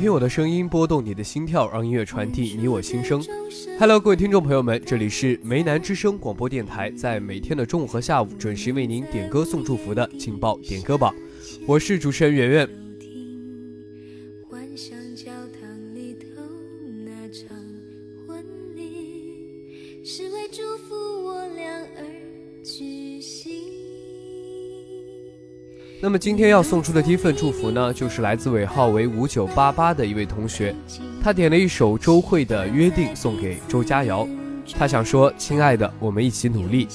[0.00, 3.22] 听我的声音，拨动你的心跳，让音乐传递你我心声。
[3.78, 11.14] Hello，各位听众朋友们，这里是梅南之声广播电台，在每天的中午和下午准时为您点歌送祝福的劲爆点歌榜，
[11.66, 12.87] 我是主持人圆圆。
[26.00, 30.72] 那么今天要送出的第一份祝福呢，就是来自尾号为五九八八的一位同学，
[31.20, 34.26] 他点了一首周慧的《约定》送给周佳瑶，
[34.78, 36.86] 他想说：“亲爱的，我们一起努力。”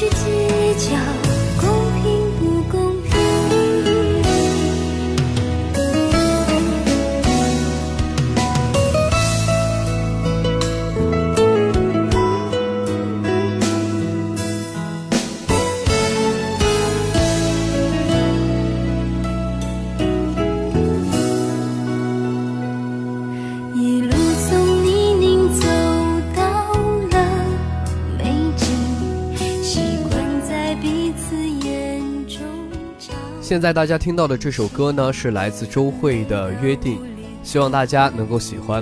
[0.00, 0.59] 去计
[33.50, 36.98] 现在大家听到的这首歌呢，是来自周慧的《约定》，
[37.42, 38.80] 希望大家能够喜欢。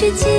[0.00, 0.29] 去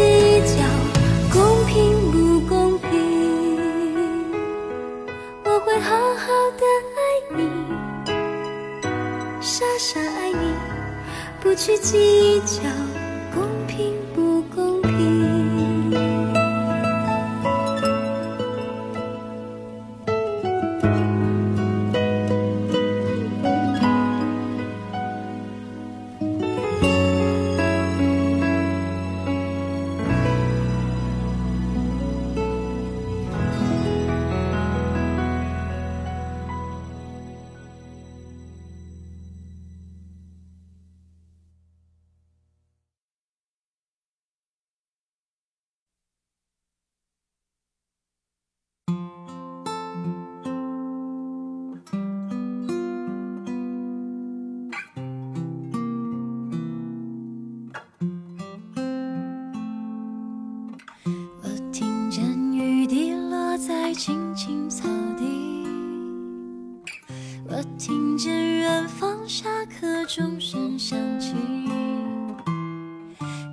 [70.13, 71.33] 钟声响起，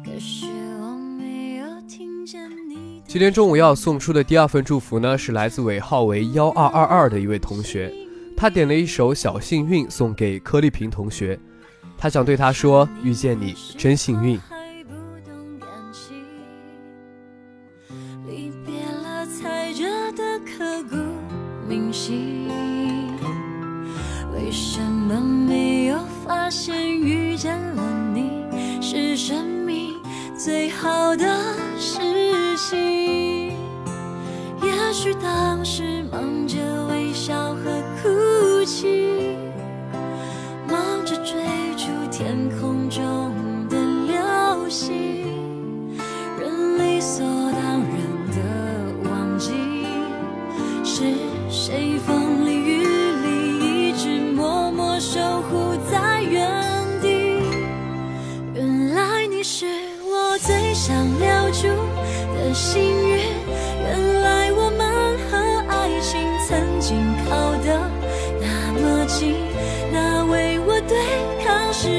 [0.04, 0.46] 可是
[0.80, 3.00] 我没有听见你。
[3.06, 7.94] 今天中午要送出的第二份祝福呢，是来自尾号为幺二二二的一位同学，
[8.36, 11.38] 他点了一首《小幸运》送给柯丽萍同学，
[11.96, 14.36] 他想对他说：“遇见你真幸运。”
[24.34, 25.67] 为什么没？
[26.28, 27.82] 发现遇见了
[28.12, 28.44] 你
[28.82, 29.94] 是生命
[30.36, 31.24] 最好的
[31.78, 31.98] 事
[32.58, 33.56] 情？
[34.62, 36.58] 也许当时忙着
[36.90, 39.38] 微笑和哭泣，
[40.68, 41.40] 忙着追
[41.78, 43.27] 逐天空中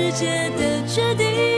[0.10, 1.49] 世界的决定，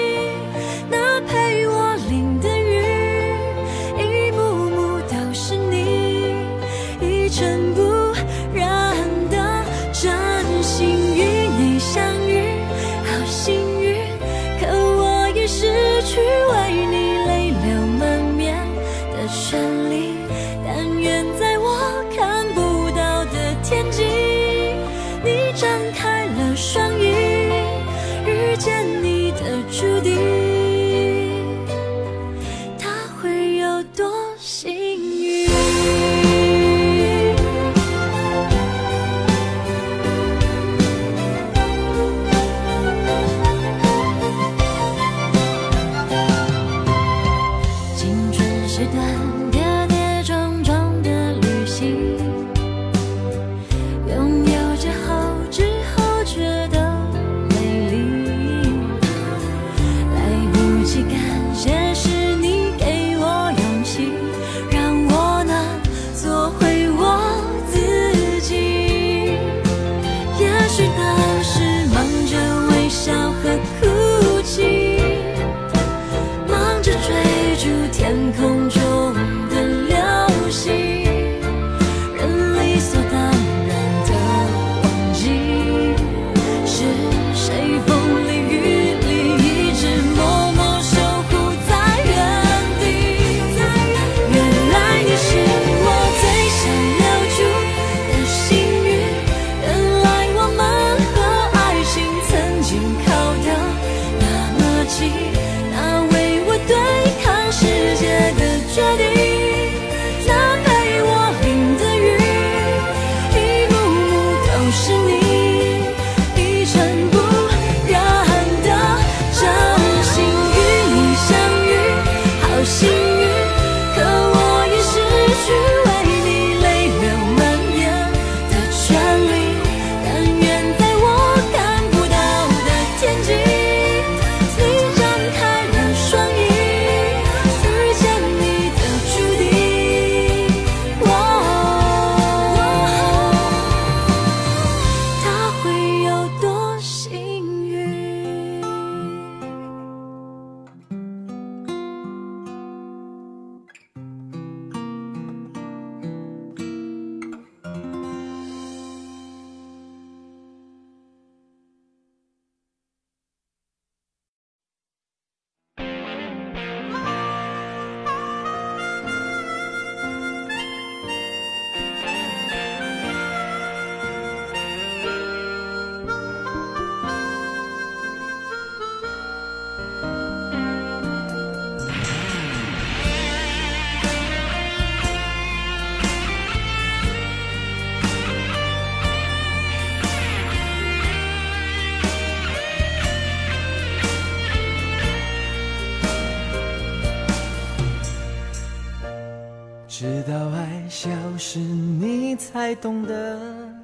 [199.92, 203.38] 直到爱消失，你才懂得。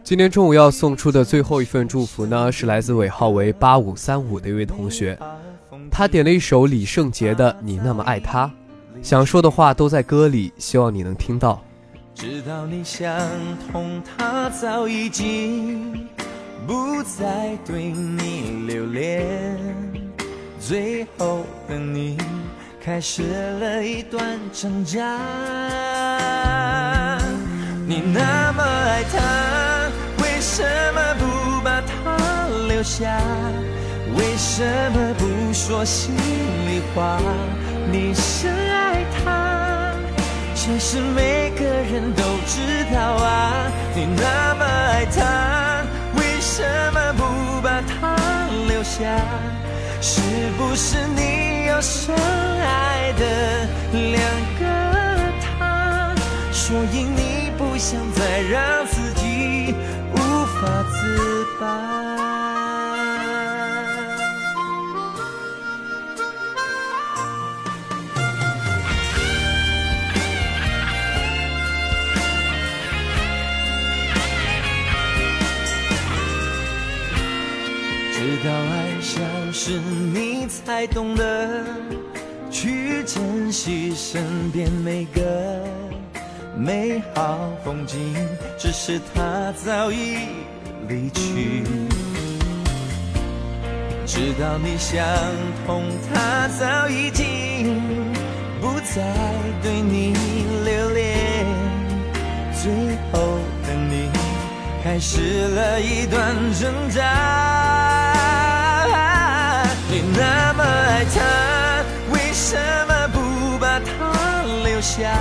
[0.06, 5.20] 今天中午要送出的最后一份祝福呢，是来自尾号为八五三五的一位同学，
[5.92, 8.48] 他点了一首李圣杰的《你那么爱他》，
[9.02, 11.62] 想说的话都在歌里，希望你能听到。
[12.16, 13.20] 直到你想
[13.70, 16.08] 通，他早已经
[16.66, 19.60] 不再对你留恋。
[20.58, 22.18] 最后的你
[22.82, 23.24] 开始
[23.60, 25.20] 了一段挣扎。
[27.90, 29.18] 你那么爱他，
[30.22, 30.62] 为什
[30.94, 33.18] 么不把他留下？
[34.18, 36.14] 为什么不说心
[36.68, 37.18] 里话？
[37.90, 39.94] 你深爱他，
[40.54, 43.72] 其实每个人都知道啊。
[43.96, 45.86] 你那么爱他，
[46.20, 48.18] 为什么不把他
[48.68, 49.00] 留下？
[50.02, 50.20] 是
[50.58, 53.66] 不是你有深爱的
[54.12, 54.22] 两
[54.60, 54.66] 个
[55.40, 56.14] 他？
[56.52, 57.37] 所以你
[57.78, 59.74] 想再让自己
[60.12, 61.66] 无法自拔。
[78.12, 79.22] 直到爱消
[79.54, 79.80] 失，
[80.14, 81.64] 你才懂得
[82.50, 85.22] 去珍惜身边每个
[86.58, 88.16] 美好风景。
[88.58, 90.18] 只是他早已
[90.88, 91.64] 离去，
[94.06, 95.06] 直到你想
[95.66, 97.80] 通，他早已经
[98.60, 99.04] 不再
[99.62, 100.16] 对你
[100.66, 101.46] 留恋。
[102.54, 102.72] 最
[103.12, 104.10] 后的你
[104.84, 107.04] 开始了一段挣扎。
[109.90, 115.14] 你那么爱他，为什么不把他留下？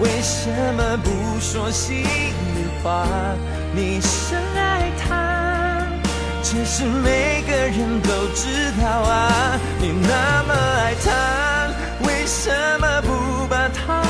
[0.00, 2.06] 为什么不说心里
[2.82, 3.06] 话？
[3.74, 5.86] 你深爱他，
[6.42, 9.58] 其实每个人都知道啊。
[9.80, 11.06] 你那么爱他，
[12.06, 12.50] 为什
[12.80, 14.02] 么不把他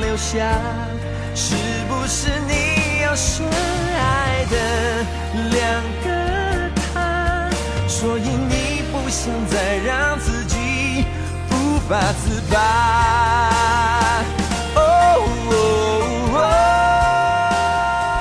[0.00, 0.58] 留下？
[1.34, 1.54] 是
[1.88, 4.56] 不是你要深爱的
[5.50, 7.50] 两个他？
[7.86, 8.76] 所以你。
[9.06, 11.04] 不想再让自己
[11.50, 13.05] 无法自拔。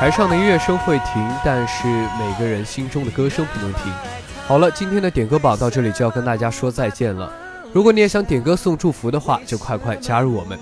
[0.05, 3.91] 台上的音乐声会停，但是每个人心中的歌声不能停。
[4.47, 7.27] 好了，今天的点歌榜到这里就要跟大家说再见了。
[7.74, 10.59] 如果你也想点歌送祝福的话，就快快加入我们。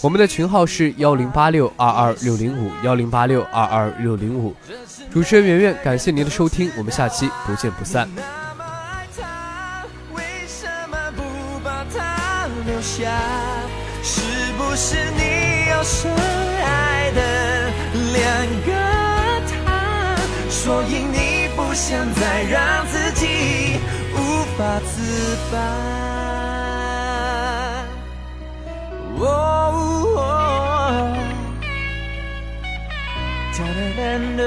[0.00, 4.54] 我们的群号是幺零八六二二六零五幺零八六二二六零五。
[5.12, 8.08] 主持人圆圆，感谢您的收听，我们下期不见不散。
[12.80, 13.10] 下，
[14.06, 14.20] 是
[14.58, 15.22] 不是你
[15.70, 17.20] 有深爱的
[18.12, 18.22] 两
[18.66, 18.70] 个
[19.48, 19.56] 他？
[20.50, 23.80] 所以你不想再让自己
[24.12, 24.16] 无
[24.58, 24.92] 法自
[25.50, 25.56] 拔。
[29.16, 29.24] 哦，
[33.56, 34.00] 哒哒哒
[34.36, 34.42] 哒，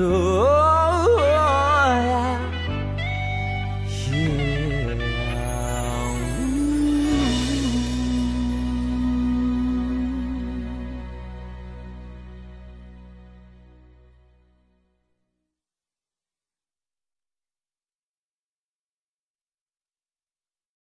[0.00, 0.85] 哦。